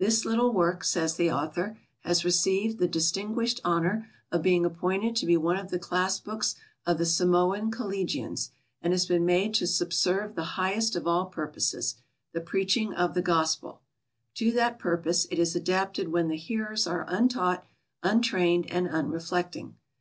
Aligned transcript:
"This 0.00 0.24
little 0.24 0.52
work," 0.52 0.82
says 0.82 1.14
the 1.14 1.30
author, 1.30 1.78
"has 2.00 2.24
received 2.24 2.80
the 2.80 2.88
distinguished 2.88 3.60
honor 3.64 4.08
of 4.32 4.42
being 4.42 4.64
appointed 4.64 5.14
to 5.14 5.24
be 5.24 5.36
one 5.36 5.56
of 5.56 5.70
the 5.70 5.78
class 5.78 6.18
books 6.18 6.56
of 6.84 6.98
the 6.98 7.06
Samoan 7.06 7.70
Collegians, 7.70 8.50
and 8.82 8.92
has 8.92 9.06
been 9.06 9.24
made 9.24 9.54
to 9.54 9.68
subserve 9.68 10.34
the 10.34 10.58
highest 10.58 10.96
of 10.96 11.06
all 11.06 11.26
purposes 11.26 11.94
the 12.32 12.40
preaching 12.40 12.92
of 12.92 13.14
the 13.14 13.22
Gospel. 13.22 13.80
To 14.34 14.50
that 14.50 14.80
purpose 14.80 15.28
it 15.30 15.38
is 15.38 15.54
adapted 15.54 16.08
when 16.08 16.26
the 16.26 16.36
hearers 16.36 16.88
are 16.88 17.04
untaught, 17.08 17.64
untrained, 18.02 18.66
and 18.72 18.88
unreflecting. 18.88 19.76